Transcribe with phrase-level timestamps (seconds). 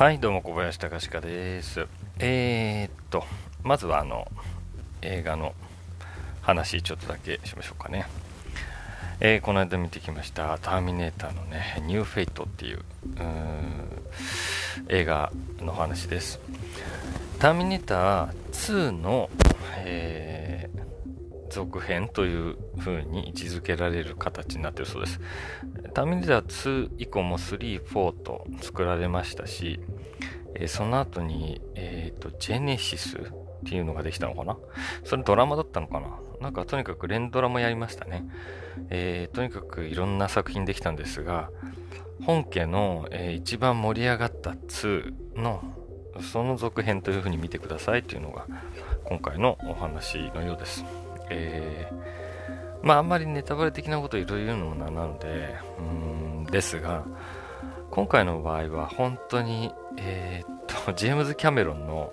[0.00, 1.86] はい、どうも小林隆史です。
[2.20, 3.22] えー、っと、
[3.62, 4.26] まずはあの、
[5.02, 5.52] 映画の
[6.40, 8.06] 話ちょっとだけしましょうかね。
[9.20, 12.82] えーこの間見てきました、ターミネーターのね、ニューフェイトっていう、
[14.88, 16.40] 映画の話です。
[17.38, 19.28] ターミネーター2の、
[19.84, 20.50] えー
[21.50, 25.20] 続編という風に位置づけられる形になっているそうです。
[25.92, 29.80] ターミネーター2以降も3、4と作られましたし、
[30.60, 33.20] えーその後に、えっ、と、ジェネシスっ
[33.64, 34.56] ていうのができたのかな？
[35.04, 36.18] それドラマだったのかな？
[36.40, 38.24] なんかとにかく連ドラもやりましたね。
[38.90, 41.50] えーとにかくいろんな作品できたんですが、
[42.24, 45.62] 本家の、えー一番盛り上がった2の
[46.20, 48.46] その続編というふうに見てくださいというのが
[49.04, 50.84] 今回のお話のようです。
[51.30, 52.20] えー
[52.82, 57.04] まああんまりネタバレ的なことをいろいろ言うのもななので、うんですが、
[57.90, 62.12] 今回の場合は本当に、えーっと、 ジェームズ・キャメロンの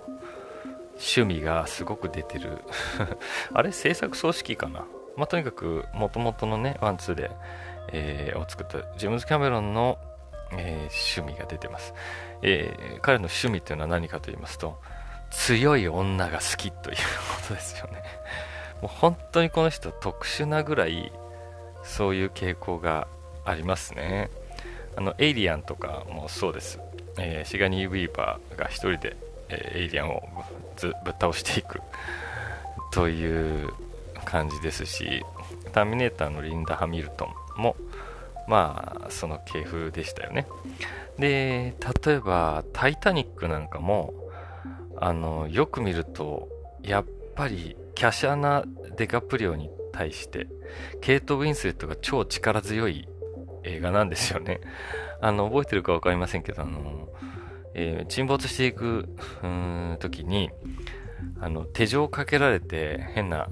[0.94, 2.64] 趣味がすごく出てる。
[3.54, 4.84] あれ制作総指揮かな？
[5.16, 7.30] まあ、とにかく元々のね、 one、two で、
[7.92, 9.98] えーを作ったジェームズ・キャメロンの、
[10.52, 11.94] えー趣味が出てます。
[12.42, 14.80] えー彼の趣味というのは何かと言いますと、
[15.30, 17.02] 強い女が好きというこ
[17.48, 18.02] とですよね。
[18.82, 21.12] もう本当にこの人特殊なぐらい
[21.84, 23.06] そういう傾向が
[23.44, 24.30] ありますね。
[24.98, 26.80] あの、エイリアンとかもそうです。
[27.20, 29.16] えーシガニー・ウィーバーが一人で、
[29.48, 30.24] えーエイリアンを
[30.76, 31.80] ずぶっ倒していく
[32.90, 33.68] という
[34.24, 35.24] 感じですし、
[35.72, 37.76] ターミネーターのリンダ・ハミルトンも、
[38.48, 40.48] まあ、その系風でしたよね。
[41.16, 44.12] で、例えば、タイタニックなんかも、
[44.96, 46.48] あの、よく見ると、
[46.82, 47.04] やっ
[47.36, 48.64] ぱり、華奢な
[48.96, 50.48] デカプリオに対して、
[51.00, 53.06] ケイト・ウィンスレットが超力強い
[53.68, 54.60] 映画なんですよね。
[55.20, 57.08] あの、覚えてるかわかりませんけど、あの、
[57.74, 59.08] えー沈没していく、
[59.42, 60.50] うん、時に、
[61.40, 63.48] あの、手錠をかけられて、変な、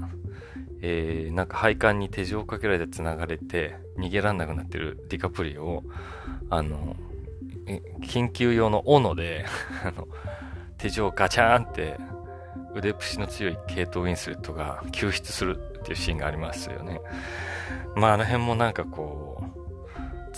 [0.83, 5.85] えーなんか配管に手錠をかけられて繋がれて、逃げらんなくなってるディカプリオを、
[6.51, 6.97] あの、
[8.03, 9.45] 緊急用の斧で、
[9.85, 10.09] あの、
[10.79, 11.99] 手錠をガチャーンって、
[12.75, 17.01] 腕っぷしの強いケイト・ウィンスレットが救出するっていうシーンがありますよね。
[17.97, 19.26] まあ、あの辺もなんかこう、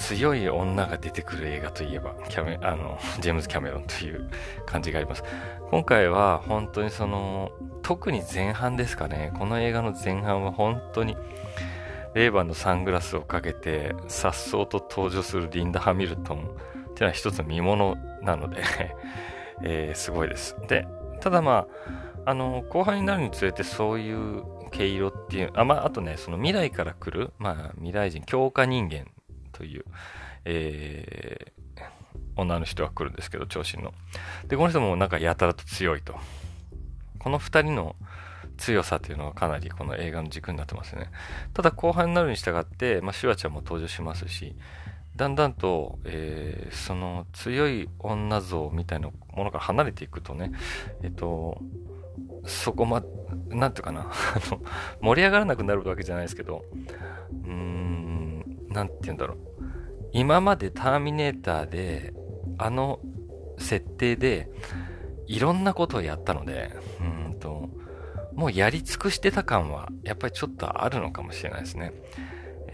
[0.08, 4.30] 強い女が出てくる映画といえば、キャメ、あの、ジェームズ・キャメロンという
[4.64, 5.22] 感じがあります。
[5.70, 7.52] 今回は本当にその、
[7.82, 9.32] 特に前半ですかね。
[9.38, 11.14] この映画の前半は本当に、
[12.14, 18.62] レーバンのサングラスをかけて、颯爽と登場するリンダ・ハミルトンっていうのは一つの見物なので、
[19.62, 20.56] えーすごいです。
[20.68, 20.88] で、
[21.20, 21.66] ただま
[22.24, 29.04] あ、あの、後半になるにつれてそういう毛色っていう、あ、まあ、あとね、その未来から来る、まあ、未来人、強化人間
[29.58, 29.84] という、
[30.44, 31.58] えー
[32.36, 33.92] 女の人が来るんですけど、長身の。
[34.46, 36.14] で、この人もなんかやたらと強いと。
[37.18, 37.96] この二人の
[38.56, 41.10] 強さというのはかなりこの映画の軸になってますね。
[41.52, 44.54] ただ後半になるに従って、まあ、シュワちゃんも登場しますし、
[45.16, 50.52] だんだんと、えーその強い女像みたいなものから離れていくとね、
[51.02, 51.60] えっと、
[52.46, 53.02] そこま、
[53.48, 54.12] なんていうかな、
[55.00, 56.64] 盛り上がらなくなるわけじゃないですけど、
[57.44, 59.47] うーん、なんて言うんだろう。
[60.12, 62.12] 今までターミネーターで、
[62.58, 63.00] あの
[63.58, 64.50] 設定で、
[65.26, 66.70] いろんなことをやったので、
[67.00, 67.68] うんと、
[68.34, 71.92] もうやり尽くしてた感は、やっぱりちょっとあるのかもしれないですね。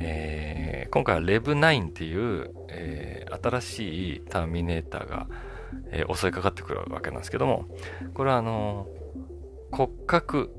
[0.00, 5.27] えー今回はレブ9っていう、えー新しいターミネーターが、
[5.91, 7.67] えー襲いかかってくるわけなんですけども、
[8.15, 8.87] これはあの
[9.73, 10.50] 骨格、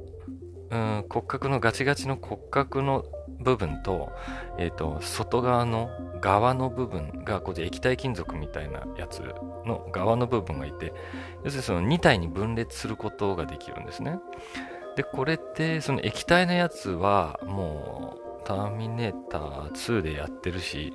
[0.72, 3.06] うん、骨格のガチガチの骨格の
[3.40, 4.12] 部分と、
[4.58, 5.90] えっ、と、外側の
[6.22, 9.22] 側の部分が、こう液体金属みたいなやつ
[9.66, 10.94] の側の部分がいて、
[11.44, 14.20] 要するにその2体に分裂することができるんですね。
[14.96, 20.94] で、これって、その液体のやつは、もう、ターミネーター2でやってるし、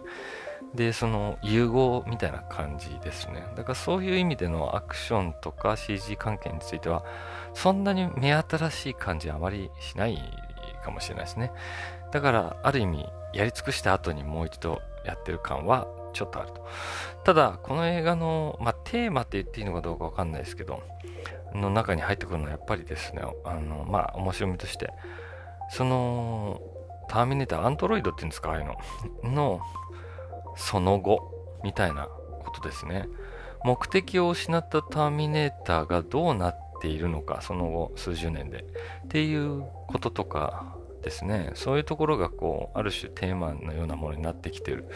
[0.75, 3.45] で、その融合みたいな感じですね。
[3.57, 7.05] だからそういう意味でのアクションとか CG 関係については、
[7.55, 10.19] そんなに目新しい感じはあまりしない
[10.85, 11.53] かもしれないですね。
[12.13, 16.67] だから、ある意味、やり尽くした後にもう一度やってる感はちょっとあると。
[17.25, 20.83] ただ、この映画の、まあ、テーマって言っていいのかどうかわかんないですけど、
[21.55, 24.93] の中に入ってくるのはやっぱりですね、あの、まあ、面白みとして、
[25.71, 26.61] その、
[27.09, 28.65] ターミネーター、アンドロイドっていうんですか、ああいう
[29.25, 29.61] の、の、
[30.57, 31.33] その後、
[31.63, 33.09] みたいなことですね。
[33.65, 38.65] 目的を失ったターミネーターがどうなっているのか、その後、数十年で。
[39.05, 41.51] っていうこととかですね。
[41.55, 44.89] そういうところがこう、ある種テーマのようなものになってきてる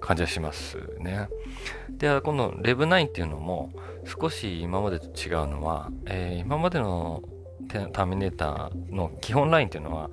[0.00, 1.28] 感じがしますね。
[1.90, 3.70] では、この Rev9 っていうのも
[4.04, 7.22] 少し今までと違うのは、えー、今までの
[7.68, 10.10] ターミネーターの基本ラインっていうのは、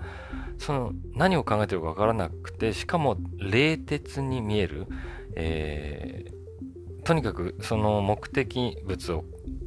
[0.57, 4.87] その何を考えてるかわからなくて、しかも冷徹に見える、
[5.35, 9.25] えー、とにかくその目的物を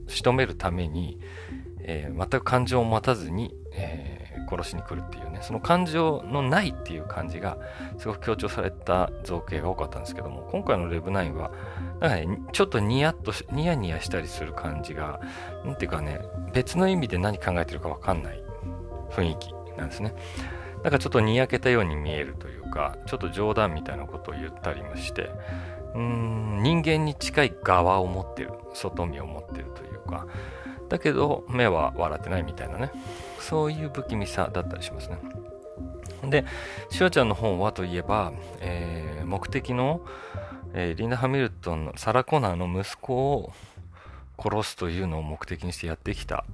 [0.08, 1.18] 仕留めるために、
[1.80, 7.58] えー、全く感情を持たずに、えー、殺しに来るっていうね、その感情のないっていう感じが、
[7.98, 11.50] すごく強調された造形が多かったんですけども、今回のレブ9は、
[12.00, 15.20] なんかね、ちょっとニヤッとニヤニヤしたりする感じが、
[15.64, 16.20] なんていうかね、
[16.52, 18.42] 別の意味で何考えてるかわかんない
[19.10, 20.14] 雰囲気なんですね。
[20.86, 25.32] なんかちょっとにやけたように見えるというか、ちょっと冗談みたいなことを言ったりもして、
[25.94, 30.28] うーん、人間に近い側を持ってる、外見を持ってるというか、
[30.88, 32.92] だけど目は笑ってないみたいなね、
[33.40, 35.18] そういう不気味さだったりしますね。
[36.22, 36.44] で、
[36.90, 40.02] シュワちゃんの本はといえば、えー、目的の、
[40.72, 43.52] えー、リンダ・ハミルトンのサラ・コナーの息子を
[44.38, 46.44] 殺すというのを目的にしてやってきた。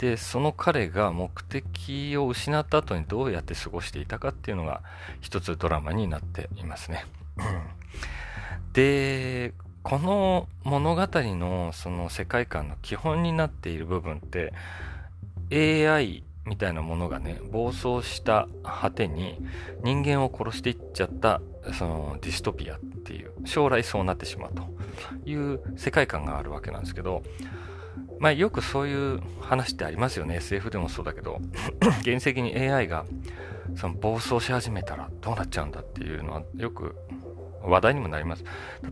[0.00, 4.80] で、その彼が目的を失った後にどうやって過ごしていたかっていうのが
[5.20, 7.04] 一つドラマになっていますね。
[8.72, 9.52] で、
[9.82, 14.54] この物語のその世界観の基本になっている部分って
[15.52, 19.38] AI みたいなものがね暴走した果てに
[19.82, 21.42] 人間を殺していっちゃった
[21.78, 24.66] そのディストピアっていう将来そうなってしまうと
[25.28, 27.22] いう世界観があるわけなんですけど
[28.18, 31.40] まあよくそういう話ってありますよね SF でもそうだけど
[32.04, 33.04] 原石に AI が
[33.76, 36.96] その暴走し始めたらどうなっちゃうんだっていうのはよく
[37.62, 38.44] 話題にもなります。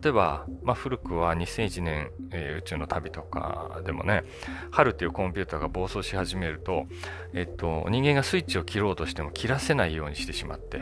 [0.03, 4.25] 例えば、まあ、古くは2001年、えー、宇宙の旅とかでもね、
[4.71, 6.87] 春っていうコンピューターが暴走し始めると、
[7.33, 10.81] えっと、人間がスイッチを切ろうとしても切らせないようにしてしまって、っ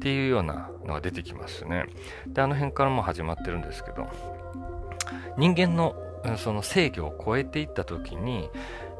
[0.00, 1.86] ていうようなのが出てきますね。
[2.26, 4.06] で、あの辺からも始まってるんですけど、
[5.38, 5.94] 人間の
[6.36, 8.50] その制御を超えていった時に、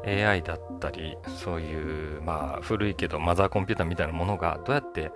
[0.05, 5.11] AI だったり、そういう、まあ、古いけどマザーコンピューターみたいなものがどうやって、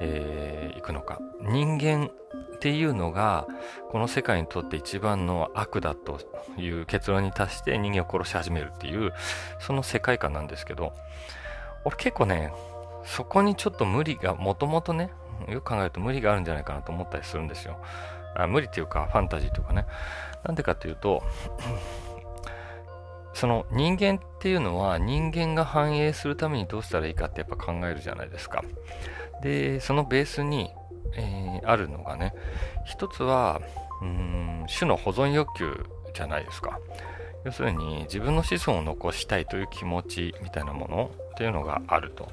[0.00, 1.20] えー、いくのか。
[1.42, 2.10] 人間
[2.54, 3.46] っていうのが、
[3.90, 6.18] この世界にとって一番の悪だと
[6.56, 9.12] いう結論に達して人間を殺し始めるっていう、
[9.60, 10.94] その世界観なんですけど、
[11.84, 12.52] 俺結構ね、
[13.04, 15.10] そこにちょっと無理が、もともとね、
[15.48, 17.76] よく考えると無理があるんじゃないかなと思ったりするんですよ。
[18.36, 19.86] あ無理っていうか、ファンタジーというかね。
[20.44, 21.22] なんでかっていうと、
[23.34, 28.62] その人間っていうのは人間が繁栄するためにどうしたらいいかってやっぱ考えるじゃないですか。
[29.42, 30.70] で、そのベースに
[31.16, 32.34] えー、あるのがね、
[32.84, 33.60] 一つは、
[34.02, 36.78] うん、種の保存欲求じゃないですか。
[37.44, 42.28] 要するに自分の子孫を残したいという気持ちみたいなものっていうのがあると。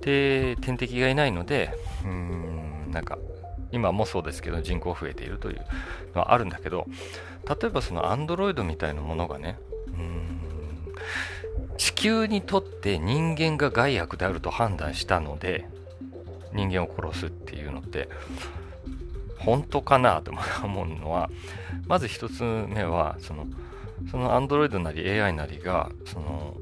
[0.00, 1.70] で、天敵がいないので、
[2.04, 3.18] うん、なんか、
[3.74, 5.60] 今もそうですけど人口増えているという
[6.14, 6.86] のはあるんだけど、
[7.48, 10.40] 例えばそのアンドロイドみたいなものがね、うん
[11.76, 15.66] 地球にとって人間が害悪であると判断したので、
[16.52, 18.08] 人間を殺すっていうのって
[19.38, 20.32] 本当かなと
[20.62, 21.30] 思うのは
[21.86, 23.46] まず一つ目はその
[24.10, 26.54] そのアンドロイドなり AI なりがその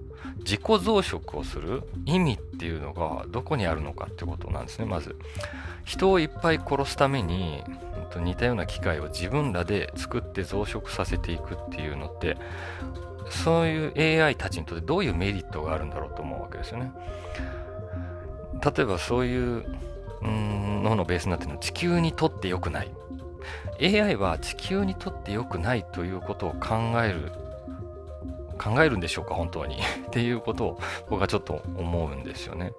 [0.45, 4.85] 自己増殖をする意味っていうのがどこにあるのかってことなんですね。
[4.87, 5.17] まず
[5.85, 7.63] 人をいっぱい殺すために
[8.17, 12.37] 似たような機械を自分らで作って増殖させていくっていうのって
[13.31, 16.93] そういう AI たちにとってどういうメリットがあるんだろうと思うわけですよね。
[18.65, 19.65] 例えばそういう
[20.23, 22.91] ののベースになってるのは地球にとって良くない。
[23.81, 27.33] AI は地球にとって良くないということを考える
[28.63, 29.81] 考えるんでしょうか本当に。
[30.07, 32.73] っていうことを僕はちょっと思うんですよね。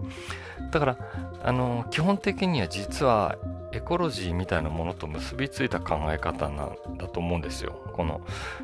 [0.71, 0.97] だから
[1.43, 3.37] あの基本的には実は
[3.71, 7.73] エコロジーみたいなものと結びついた考え方なんだと思うんですよ。
[7.93, 8.21] この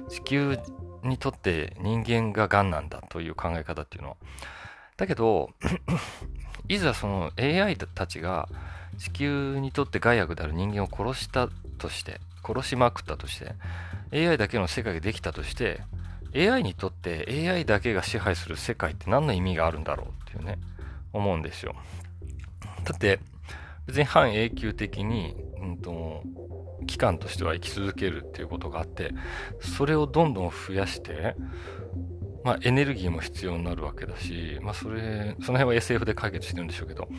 [0.07, 0.59] 地球
[1.03, 4.15] にとって人間が癌なんだという考え方っていうのは。
[4.97, 5.49] だけど
[6.67, 8.47] いざその AI たちが
[8.99, 11.47] 地球にとって害悪である人間を殺した
[11.77, 13.55] として、殺しまくったとして、
[14.11, 15.81] AI だけの世界ができたとして、
[16.35, 20.59] AI にとって AI だけが支配する世界って何の意味があるんだろうっていうね、
[21.13, 21.75] 思うんですよ。
[22.83, 23.19] だって、
[23.87, 26.23] 別に半永久的に、うんと、
[26.87, 29.11] 期間としては生き続けるっていうことがあって、
[29.59, 31.35] それをどんどん増やして、
[32.43, 37.09] まあ、エネルギーも必要になるわけだし、まあ、それ、その辺は SF で解決してるんでしょうけど、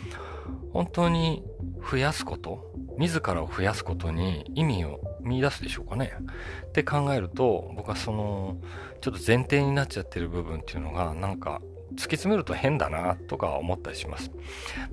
[0.72, 1.42] 本当に
[1.90, 6.12] 増やすこと、自らを増やすことに意味を見出すでしょうかね。
[6.68, 8.56] って考えると、僕はその、
[9.00, 11.60] ちょっと前提になっちゃってる部分っていうのが、なんか、
[11.92, 14.30] 突き詰めると変だなとか思ったりします。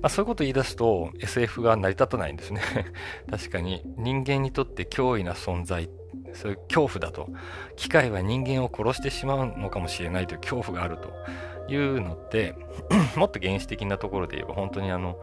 [0.00, 2.60] まあ、そういうこと言い出すと SF が成り立たないんですね。
[3.30, 5.88] 確かに人間にとって脅威な存在、
[6.32, 7.28] そういう恐怖だと、
[7.76, 12.54] 機械は人間を殺してしまうのかもしれないという恐怖があるというのって、
[13.16, 15.18] もっと原始的なところで言えば本当にあの、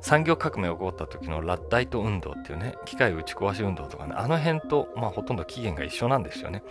[0.00, 6.62] 産業革命が起こった時のラッダイト運動っていうね、機械打ち壊し運動とかね、あの辺と、まあ、ほとんど起源が一緒なんですよね。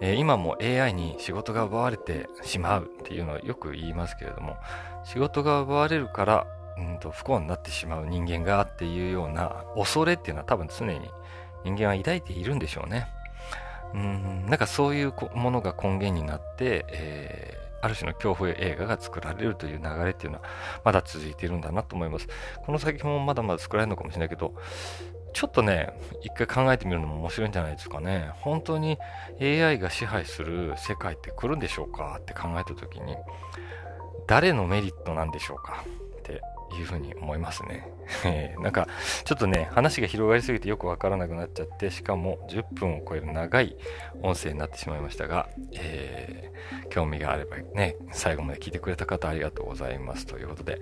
[0.00, 4.56] えー、今も AI に仕事が奪われてしまうっていうのはよく言いますけれども、
[5.04, 6.46] 仕事が奪われるから、
[6.78, 11.00] うんと不幸になってしまう人間がっていうような恐れっていうのは多分常に
[11.64, 13.06] 人間は抱いているんでしょうね。
[13.94, 20.44] うん、なんかそういうものが根源になって、えある種の恐怖映画が作られるという流れっていうのは
[20.84, 22.28] まだ続いているんだなと思います。
[22.64, 24.54] この先もまだまだ作られるのかもしれないけど、
[25.32, 25.90] ちょっとね、
[26.22, 28.30] 一回考えてみるのも面白いんじゃないですかね。
[28.40, 28.98] 本当に
[29.40, 33.16] AI が支配する世界って来るんでしょうかって考えた時に、
[34.26, 35.84] 誰のメリットなんでしょうか
[36.18, 36.40] って
[36.74, 37.88] いうふうに思いますね。
[38.60, 38.88] なんか、
[39.24, 43.76] ちょっとね、話が広がりすぎてよくわからなくなっちゃって、しかも10分を超える長い
[44.22, 50.26] 音声になってしまいましたが、えー、興味があればね、最後まで聞いてくれた方ありがとうございます。
[50.26, 50.80] ということで、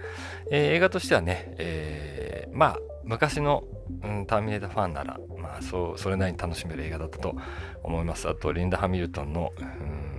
[0.51, 3.65] えー、映画としてはね、えー、まあ、昔の、
[4.03, 7.37] うん、ターミネーターファンなら、まあ、そう、それなりに楽しめる映画だったと
[7.83, 8.29] 思います。
[8.29, 10.15] あと、リンダ・ハミルトンの、うん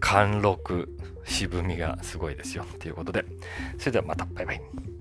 [0.00, 0.88] 貫禄、
[1.28, 2.64] 渋みがすごいですよ。
[2.78, 3.24] ということで、
[3.78, 4.97] それではまた、バイバイ。